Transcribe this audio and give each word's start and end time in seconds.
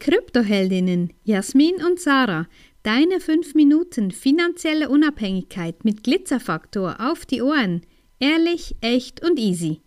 Kryptoheldinnen 0.00 1.12
Jasmin 1.24 1.76
und 1.84 2.00
Sarah. 2.00 2.46
Deine 2.82 3.20
5 3.20 3.54
Minuten 3.54 4.10
finanzielle 4.10 4.88
Unabhängigkeit 4.88 5.84
mit 5.84 6.02
Glitzerfaktor 6.02 6.96
auf 7.00 7.26
die 7.26 7.42
Ohren. 7.42 7.82
Ehrlich, 8.18 8.76
echt 8.80 9.22
und 9.22 9.38
easy. 9.38 9.82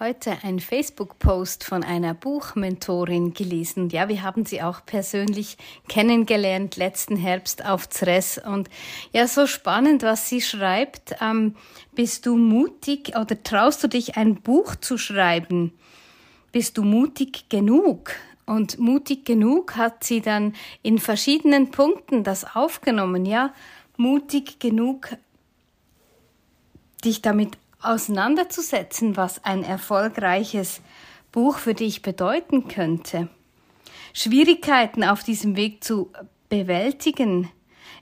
Heute 0.00 0.38
ein 0.42 0.60
Facebook-Post 0.60 1.62
von 1.62 1.84
einer 1.84 2.14
Buchmentorin 2.14 3.34
gelesen. 3.34 3.90
Ja, 3.90 4.08
wir 4.08 4.22
haben 4.22 4.46
sie 4.46 4.62
auch 4.62 4.84
persönlich 4.86 5.58
kennengelernt 5.88 6.76
letzten 6.76 7.16
Herbst 7.16 7.66
auf 7.66 7.90
Zres. 7.90 8.38
Und 8.38 8.70
ja, 9.12 9.28
so 9.28 9.46
spannend, 9.46 10.02
was 10.02 10.28
sie 10.30 10.40
schreibt. 10.40 11.16
Ähm, 11.20 11.54
bist 11.94 12.24
du 12.24 12.36
mutig 12.36 13.14
oder 13.14 13.42
traust 13.42 13.84
du 13.84 13.88
dich 13.88 14.16
ein 14.16 14.36
Buch 14.36 14.74
zu 14.74 14.96
schreiben? 14.96 15.74
Bist 16.50 16.78
du 16.78 16.82
mutig 16.82 17.50
genug? 17.50 18.12
Und 18.46 18.78
mutig 18.78 19.24
genug 19.24 19.76
hat 19.76 20.04
sie 20.04 20.20
dann 20.20 20.54
in 20.82 20.98
verschiedenen 20.98 21.70
Punkten 21.70 22.24
das 22.24 22.56
aufgenommen. 22.56 23.24
Ja, 23.24 23.54
mutig 23.96 24.58
genug, 24.58 25.16
dich 27.04 27.22
damit 27.22 27.56
auseinanderzusetzen, 27.80 29.16
was 29.16 29.44
ein 29.44 29.62
erfolgreiches 29.62 30.80
Buch 31.32 31.58
für 31.58 31.74
dich 31.74 32.02
bedeuten 32.02 32.68
könnte. 32.68 33.28
Schwierigkeiten 34.12 35.04
auf 35.04 35.22
diesem 35.22 35.56
Weg 35.56 35.82
zu 35.82 36.10
bewältigen, 36.48 37.50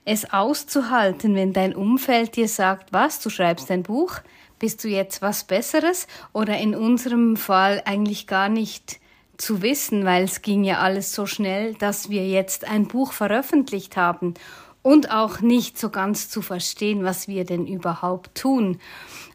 es 0.05 0.31
auszuhalten, 0.31 1.35
wenn 1.35 1.53
dein 1.53 1.75
Umfeld 1.75 2.35
dir 2.35 2.47
sagt, 2.47 2.91
was, 2.91 3.19
du 3.19 3.29
schreibst 3.29 3.71
ein 3.71 3.83
Buch, 3.83 4.19
bist 4.59 4.83
du 4.83 4.87
jetzt 4.87 5.21
was 5.21 5.45
Besseres 5.45 6.07
oder 6.31 6.57
in 6.57 6.75
unserem 6.75 7.35
Fall 7.37 7.81
eigentlich 7.85 8.27
gar 8.27 8.49
nicht 8.49 8.99
zu 9.43 9.61
wissen, 9.61 10.05
weil 10.05 10.23
es 10.23 10.41
ging 10.41 10.63
ja 10.63 10.79
alles 10.79 11.13
so 11.13 11.25
schnell, 11.25 11.73
dass 11.75 12.09
wir 12.09 12.27
jetzt 12.27 12.65
ein 12.67 12.87
Buch 12.87 13.11
veröffentlicht 13.11 13.97
haben 13.97 14.33
und 14.83 15.11
auch 15.11 15.39
nicht 15.39 15.79
so 15.79 15.89
ganz 15.89 16.29
zu 16.29 16.41
verstehen, 16.41 17.03
was 17.03 17.27
wir 17.27 17.45
denn 17.45 17.65
überhaupt 17.65 18.35
tun. 18.35 18.79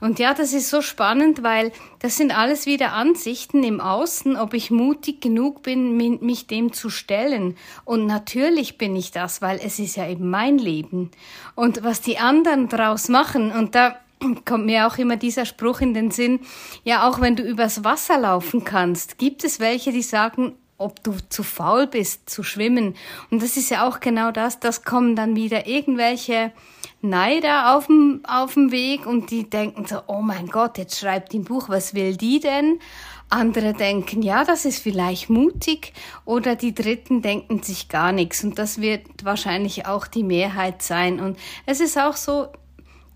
Und 0.00 0.18
ja, 0.18 0.34
das 0.34 0.52
ist 0.52 0.68
so 0.68 0.82
spannend, 0.82 1.42
weil 1.42 1.72
das 2.00 2.16
sind 2.16 2.36
alles 2.36 2.66
wieder 2.66 2.92
Ansichten 2.92 3.64
im 3.64 3.80
Außen, 3.80 4.36
ob 4.36 4.54
ich 4.54 4.70
mutig 4.70 5.20
genug 5.20 5.62
bin, 5.62 5.96
mich 5.96 6.46
dem 6.46 6.72
zu 6.72 6.90
stellen. 6.90 7.56
Und 7.84 8.06
natürlich 8.06 8.78
bin 8.78 8.94
ich 8.94 9.10
das, 9.10 9.42
weil 9.42 9.58
es 9.62 9.78
ist 9.78 9.96
ja 9.96 10.06
eben 10.06 10.28
mein 10.28 10.58
Leben. 10.58 11.10
Und 11.54 11.82
was 11.82 12.02
die 12.02 12.18
anderen 12.18 12.68
draus 12.68 13.08
machen, 13.08 13.50
und 13.50 13.74
da 13.74 13.96
kommt 14.44 14.66
mir 14.66 14.86
auch 14.86 14.98
immer 14.98 15.16
dieser 15.16 15.44
Spruch 15.44 15.80
in 15.80 15.94
den 15.94 16.10
Sinn, 16.10 16.40
ja, 16.84 17.08
auch 17.08 17.20
wenn 17.20 17.36
du 17.36 17.42
übers 17.42 17.84
Wasser 17.84 18.18
laufen 18.18 18.64
kannst, 18.64 19.18
gibt 19.18 19.44
es 19.44 19.60
welche, 19.60 19.92
die 19.92 20.02
sagen, 20.02 20.54
ob 20.78 21.02
du 21.02 21.14
zu 21.28 21.42
faul 21.42 21.88
bist 21.88 22.30
zu 22.30 22.42
schwimmen. 22.42 22.94
Und 23.30 23.42
das 23.42 23.56
ist 23.56 23.70
ja 23.70 23.86
auch 23.86 24.00
genau 24.00 24.30
das, 24.30 24.60
das 24.60 24.84
kommen 24.84 25.16
dann 25.16 25.34
wieder 25.34 25.66
irgendwelche 25.66 26.52
Neider 27.00 27.76
auf 27.76 27.86
dem, 27.86 28.22
auf 28.26 28.54
dem 28.54 28.72
Weg 28.72 29.06
und 29.06 29.30
die 29.30 29.48
denken 29.48 29.86
so, 29.86 30.00
oh 30.06 30.20
mein 30.20 30.46
Gott, 30.48 30.78
jetzt 30.78 30.98
schreibt 30.98 31.32
die 31.32 31.40
ein 31.40 31.44
Buch, 31.44 31.68
was 31.68 31.94
will 31.94 32.16
die 32.16 32.40
denn? 32.40 32.80
Andere 33.28 33.74
denken, 33.74 34.22
ja, 34.22 34.44
das 34.44 34.64
ist 34.64 34.82
vielleicht 34.82 35.28
mutig 35.28 35.92
oder 36.24 36.56
die 36.56 36.74
Dritten 36.74 37.22
denken 37.22 37.62
sich 37.62 37.88
gar 37.88 38.10
nichts 38.10 38.42
und 38.42 38.58
das 38.58 38.80
wird 38.80 39.02
wahrscheinlich 39.22 39.86
auch 39.86 40.06
die 40.06 40.24
Mehrheit 40.24 40.82
sein. 40.82 41.20
Und 41.20 41.38
es 41.66 41.80
ist 41.80 41.98
auch 41.98 42.16
so, 42.16 42.48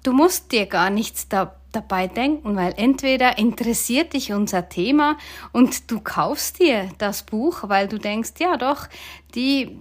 du 0.03 0.13
musst 0.13 0.53
dir 0.53 0.67
gar 0.67 0.91
nichts 0.91 1.29
da 1.29 1.57
dabei 1.73 2.07
denken, 2.07 2.55
weil 2.55 2.75
entweder 2.77 3.39
interessiert 3.39 4.13
dich 4.13 4.33
unser 4.33 4.69
Thema 4.69 5.17
und 5.53 5.91
du 5.91 6.01
kaufst 6.01 6.61
dir 6.61 6.91
das 6.99 7.23
Buch, 7.23 7.61
weil 7.63 7.89
du 7.89 7.99
denkst, 7.99 8.33
ja 8.39 8.57
doch, 8.57 8.89
die 9.35 9.79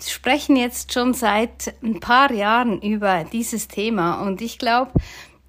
sprechen 0.00 0.56
jetzt 0.56 0.92
schon 0.92 1.14
seit 1.14 1.74
ein 1.82 2.00
paar 2.00 2.32
Jahren 2.32 2.80
über 2.80 3.24
dieses 3.24 3.68
Thema. 3.68 4.22
Und 4.22 4.40
ich 4.40 4.58
glaube, 4.58 4.92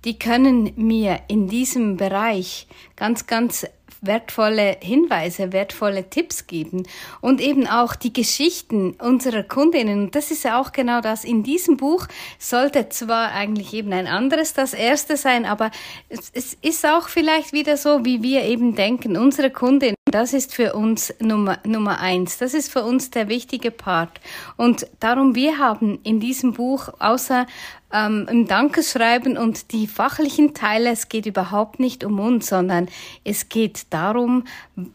die 0.06 0.20
können 0.20 0.74
mir 0.76 1.22
in 1.28 1.48
diesem 1.48 1.98
Bereich 1.98 2.68
ganz, 2.96 3.28
ganz 3.28 3.66
wertvolle 4.02 4.78
Hinweise, 4.82 5.52
wertvolle 5.52 6.10
Tipps 6.10 6.48
geben 6.48 6.84
und 7.22 7.42
eben 7.42 7.68
auch 7.68 7.96
die 7.96 8.14
Geschichten 8.14 8.92
unserer 9.00 9.44
Kundinnen. 9.44 10.04
Und 10.04 10.16
das 10.16 10.32
ist 10.32 10.44
ja 10.44 10.60
auch 10.60 10.72
genau 10.72 11.02
das. 11.02 11.24
In 11.24 11.44
diesem 11.44 11.78
Buch 11.78 12.08
sollte 12.38 12.90
zwar 12.90 13.32
eigentlich 13.32 13.74
eben 13.74 13.92
ein 13.94 14.08
anderes 14.08 14.54
das 14.54 14.74
erste 14.74 15.18
sein, 15.18 15.46
aber 15.46 15.72
es, 16.10 16.58
ist 16.62 16.86
auch 16.86 17.10
vielleicht 17.10 17.54
wieder 17.54 17.78
so, 17.78 18.06
wie 18.06 18.24
wir 18.24 18.44
eben 18.44 18.76
denken. 18.76 19.18
Unsere 19.18 19.50
Kundin, 19.50 19.96
das 20.06 20.34
ist 20.34 20.56
für 20.56 20.74
uns 20.74 21.14
Nummer, 21.20 21.60
Nummer 21.66 22.00
eins. 22.00 22.38
Das 22.38 22.54
ist 22.54 22.72
für 22.72 22.84
uns 22.84 23.12
der 23.12 23.28
wichtige 23.28 23.72
Part. 23.72 24.22
Und 24.58 24.88
darum, 25.00 25.36
wir 25.36 25.58
haben 25.58 26.00
in 26.04 26.20
diesem 26.20 26.54
Buch 26.54 26.90
außer 27.00 27.46
ähm, 27.92 28.28
im 28.30 28.48
Dankeschreiben 28.48 29.38
und 29.38 29.72
die 29.72 29.88
fachlichen 29.88 30.54
Teile, 30.54 30.92
es 30.92 31.10
geht 31.10 31.26
überhaupt 31.26 31.80
nicht 31.80 32.04
um 32.04 32.20
uns, 32.20 32.48
sondern 32.48 32.88
es 33.24 33.50
geht 33.50 33.88
darum, 33.90 34.46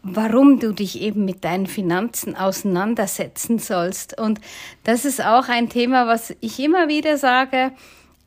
warum 0.01 0.59
du 0.59 0.73
dich 0.73 1.01
eben 1.01 1.25
mit 1.25 1.43
deinen 1.43 1.67
Finanzen 1.67 2.35
auseinandersetzen 2.35 3.59
sollst. 3.59 4.19
Und 4.19 4.39
das 4.83 5.05
ist 5.05 5.23
auch 5.23 5.49
ein 5.49 5.69
Thema, 5.69 6.07
was 6.07 6.33
ich 6.39 6.59
immer 6.59 6.87
wieder 6.87 7.17
sage, 7.17 7.71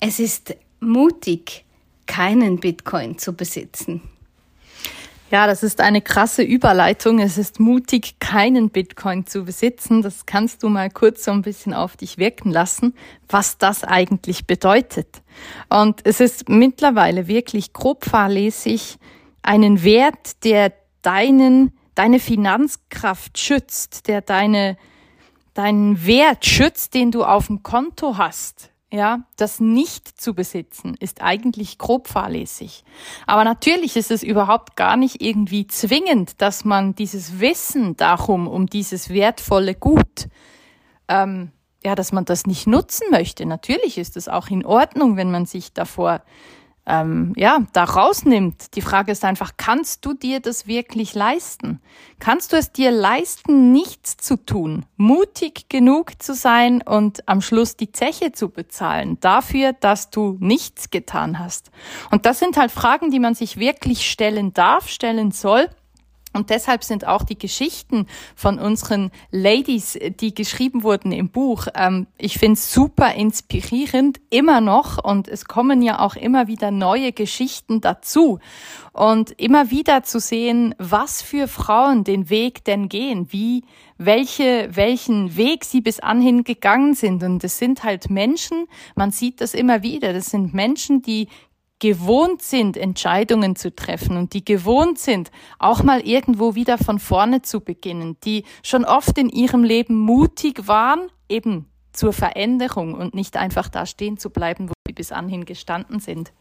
es 0.00 0.20
ist 0.20 0.56
mutig, 0.80 1.64
keinen 2.06 2.58
Bitcoin 2.60 3.18
zu 3.18 3.34
besitzen. 3.34 4.02
Ja, 5.30 5.46
das 5.46 5.62
ist 5.62 5.80
eine 5.80 6.00
krasse 6.00 6.42
Überleitung. 6.42 7.18
Es 7.18 7.36
ist 7.36 7.60
mutig, 7.60 8.17
keinen 8.28 8.68
Bitcoin 8.68 9.24
zu 9.24 9.46
besitzen. 9.46 10.02
Das 10.02 10.26
kannst 10.26 10.62
du 10.62 10.68
mal 10.68 10.90
kurz 10.90 11.24
so 11.24 11.30
ein 11.30 11.40
bisschen 11.40 11.72
auf 11.72 11.96
dich 11.96 12.18
wirken 12.18 12.50
lassen, 12.50 12.94
was 13.26 13.56
das 13.56 13.84
eigentlich 13.84 14.46
bedeutet. 14.46 15.22
Und 15.70 16.02
es 16.04 16.20
ist 16.20 16.46
mittlerweile 16.46 17.26
wirklich 17.26 17.72
grob 17.72 18.04
fahrlässig, 18.04 18.98
einen 19.40 19.82
Wert, 19.82 20.44
der 20.44 20.74
deinen, 21.00 21.72
deine 21.94 22.20
Finanzkraft 22.20 23.38
schützt, 23.38 24.08
der 24.08 24.20
deine, 24.20 24.76
deinen 25.54 26.04
Wert 26.04 26.44
schützt, 26.44 26.92
den 26.92 27.10
du 27.10 27.24
auf 27.24 27.46
dem 27.46 27.62
Konto 27.62 28.18
hast, 28.18 28.70
ja, 28.90 29.20
das 29.36 29.60
nicht 29.60 30.20
zu 30.20 30.34
besitzen 30.34 30.94
ist 30.98 31.20
eigentlich 31.20 31.76
grob 31.76 32.08
fahrlässig. 32.08 32.84
Aber 33.26 33.44
natürlich 33.44 33.96
ist 33.96 34.10
es 34.10 34.22
überhaupt 34.22 34.76
gar 34.76 34.96
nicht 34.96 35.20
irgendwie 35.20 35.66
zwingend, 35.66 36.40
dass 36.40 36.64
man 36.64 36.94
dieses 36.94 37.38
Wissen 37.38 37.96
darum, 37.96 38.48
um 38.48 38.66
dieses 38.66 39.10
wertvolle 39.10 39.74
Gut, 39.74 40.28
ähm, 41.08 41.52
ja, 41.84 41.94
dass 41.94 42.12
man 42.12 42.24
das 42.24 42.46
nicht 42.46 42.66
nutzen 42.66 43.10
möchte. 43.10 43.44
Natürlich 43.44 43.98
ist 43.98 44.16
es 44.16 44.26
auch 44.28 44.48
in 44.48 44.64
Ordnung, 44.64 45.16
wenn 45.16 45.30
man 45.30 45.44
sich 45.44 45.72
davor 45.74 46.22
ähm, 46.88 47.34
ja, 47.36 47.58
da 47.74 47.84
rausnimmt. 47.84 48.74
Die 48.74 48.80
Frage 48.80 49.12
ist 49.12 49.24
einfach, 49.24 49.52
kannst 49.56 50.04
du 50.06 50.14
dir 50.14 50.40
das 50.40 50.66
wirklich 50.66 51.14
leisten? 51.14 51.80
Kannst 52.18 52.52
du 52.52 52.56
es 52.56 52.72
dir 52.72 52.90
leisten, 52.90 53.72
nichts 53.72 54.16
zu 54.16 54.36
tun, 54.36 54.86
mutig 54.96 55.68
genug 55.68 56.20
zu 56.22 56.34
sein 56.34 56.82
und 56.82 57.28
am 57.28 57.42
Schluss 57.42 57.76
die 57.76 57.92
Zeche 57.92 58.32
zu 58.32 58.48
bezahlen 58.48 59.20
dafür, 59.20 59.74
dass 59.74 60.10
du 60.10 60.38
nichts 60.40 60.90
getan 60.90 61.38
hast? 61.38 61.70
Und 62.10 62.24
das 62.24 62.38
sind 62.38 62.56
halt 62.56 62.70
Fragen, 62.70 63.10
die 63.10 63.20
man 63.20 63.34
sich 63.34 63.58
wirklich 63.58 64.10
stellen 64.10 64.54
darf, 64.54 64.88
stellen 64.88 65.30
soll. 65.30 65.68
Und 66.34 66.50
deshalb 66.50 66.84
sind 66.84 67.06
auch 67.06 67.22
die 67.22 67.38
Geschichten 67.38 68.06
von 68.36 68.58
unseren 68.58 69.10
Ladies, 69.30 69.98
die 70.20 70.34
geschrieben 70.34 70.82
wurden 70.82 71.10
im 71.10 71.30
Buch, 71.30 71.66
ähm, 71.74 72.06
ich 72.18 72.38
finde 72.38 72.54
es 72.54 72.72
super 72.72 73.14
inspirierend, 73.14 74.20
immer 74.28 74.60
noch. 74.60 75.02
Und 75.02 75.26
es 75.26 75.46
kommen 75.46 75.80
ja 75.80 76.00
auch 76.00 76.16
immer 76.16 76.46
wieder 76.46 76.70
neue 76.70 77.12
Geschichten 77.12 77.80
dazu. 77.80 78.40
Und 78.92 79.30
immer 79.40 79.70
wieder 79.70 80.02
zu 80.02 80.20
sehen, 80.20 80.74
was 80.78 81.22
für 81.22 81.48
Frauen 81.48 82.04
den 82.04 82.30
Weg 82.30 82.64
denn 82.64 82.88
gehen, 82.88 83.28
wie, 83.30 83.64
welche, 83.96 84.68
welchen 84.72 85.36
Weg 85.36 85.64
sie 85.64 85.80
bis 85.80 86.00
anhin 86.00 86.44
gegangen 86.44 86.94
sind. 86.94 87.22
Und 87.22 87.42
es 87.42 87.58
sind 87.58 87.84
halt 87.84 88.10
Menschen, 88.10 88.66
man 88.96 89.12
sieht 89.12 89.40
das 89.40 89.54
immer 89.54 89.82
wieder, 89.82 90.12
das 90.12 90.26
sind 90.26 90.52
Menschen, 90.52 91.00
die 91.00 91.28
gewohnt 91.78 92.42
sind, 92.42 92.76
Entscheidungen 92.76 93.56
zu 93.56 93.74
treffen 93.74 94.16
und 94.16 94.32
die 94.32 94.44
gewohnt 94.44 94.98
sind, 94.98 95.30
auch 95.58 95.82
mal 95.82 96.00
irgendwo 96.00 96.54
wieder 96.54 96.78
von 96.78 96.98
vorne 96.98 97.42
zu 97.42 97.60
beginnen, 97.60 98.16
die 98.24 98.44
schon 98.62 98.84
oft 98.84 99.16
in 99.18 99.28
ihrem 99.28 99.64
Leben 99.64 99.98
mutig 99.98 100.66
waren, 100.66 101.10
eben 101.28 101.66
zur 101.92 102.12
Veränderung 102.12 102.94
und 102.94 103.14
nicht 103.14 103.36
einfach 103.36 103.68
da 103.68 103.86
stehen 103.86 104.18
zu 104.18 104.30
bleiben, 104.30 104.68
wo 104.68 104.72
sie 104.86 104.92
bis 104.92 105.12
anhin 105.12 105.44
gestanden 105.44 106.00
sind. 106.00 106.32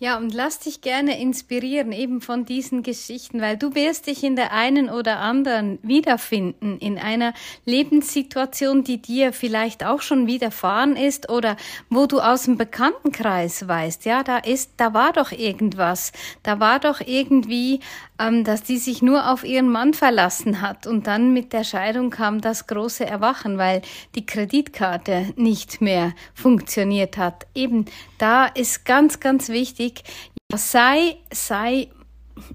Ja, 0.00 0.16
und 0.18 0.34
lass 0.34 0.58
dich 0.58 0.80
gerne 0.80 1.20
inspirieren 1.20 1.92
eben 1.92 2.20
von 2.20 2.44
diesen 2.44 2.82
Geschichten, 2.82 3.40
weil 3.40 3.56
du 3.56 3.76
wirst 3.76 4.08
dich 4.08 4.24
in 4.24 4.34
der 4.34 4.50
einen 4.50 4.90
oder 4.90 5.20
anderen 5.20 5.78
wiederfinden, 5.82 6.78
in 6.78 6.98
einer 6.98 7.32
Lebenssituation, 7.64 8.82
die 8.82 9.00
dir 9.00 9.32
vielleicht 9.32 9.84
auch 9.84 10.02
schon 10.02 10.26
widerfahren 10.26 10.96
ist 10.96 11.30
oder 11.30 11.56
wo 11.90 12.06
du 12.06 12.18
aus 12.18 12.42
dem 12.42 12.58
Bekanntenkreis 12.58 13.68
weißt, 13.68 14.04
ja, 14.04 14.24
da 14.24 14.38
ist, 14.38 14.72
da 14.78 14.94
war 14.94 15.12
doch 15.12 15.30
irgendwas, 15.30 16.10
da 16.42 16.58
war 16.58 16.80
doch 16.80 17.00
irgendwie, 17.00 17.78
ähm, 18.18 18.42
dass 18.42 18.64
die 18.64 18.78
sich 18.78 19.00
nur 19.00 19.30
auf 19.30 19.44
ihren 19.44 19.70
Mann 19.70 19.94
verlassen 19.94 20.60
hat 20.60 20.88
und 20.88 21.06
dann 21.06 21.32
mit 21.32 21.52
der 21.52 21.62
Scheidung 21.62 22.10
kam 22.10 22.40
das 22.40 22.66
große 22.66 23.06
Erwachen, 23.06 23.58
weil 23.58 23.82
die 24.16 24.26
Kreditkarte 24.26 25.32
nicht 25.36 25.80
mehr 25.80 26.14
funktioniert 26.34 27.16
hat. 27.16 27.46
Eben, 27.54 27.84
da 28.18 28.46
ist 28.46 28.84
ganz, 28.84 29.20
ganz 29.20 29.48
wichtig, 29.48 29.83
mutig. 29.84 30.02
Ja, 30.50 30.58
sei, 30.58 31.16
sei 31.32 31.88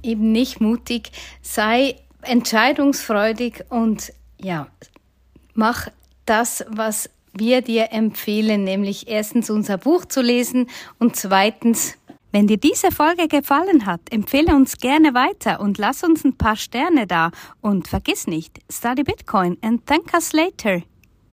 eben 0.04 0.32
nicht 0.32 0.62
mutig, 0.62 1.12
sei 1.42 1.96
entscheidungsfreudig 2.22 3.66
und 3.70 4.12
ja, 4.38 4.68
mach 5.54 5.88
das, 6.26 6.66
was 6.70 7.10
wir 7.34 7.62
dir 7.62 7.92
empfehlen, 7.92 8.64
nämlich 8.64 9.08
erstens 9.08 9.50
unser 9.50 9.78
Buch 9.78 10.06
zu 10.06 10.22
lesen 10.22 10.68
und 11.00 11.16
zweitens 11.16 11.96
wenn 12.32 12.46
dir 12.46 12.58
diese 12.58 12.92
Folge 12.92 13.28
gefallen 13.28 13.88
hat, 13.88 14.02
empfehle 14.12 14.54
uns 14.54 14.78
gerne 14.78 15.16
weiter 15.16 15.60
und 15.60 15.80
lass 15.80 16.04
uns 16.04 16.24
ein 16.24 16.38
paar 16.38 16.56
Sterne 16.56 17.08
da. 17.08 17.32
Und 17.60 17.88
vergiss 17.88 18.28
nicht, 18.28 18.60
study 18.72 19.02
Bitcoin 19.02 19.58
and 19.64 19.84
thank 19.88 20.14
us 20.14 20.32
later. 20.32 20.84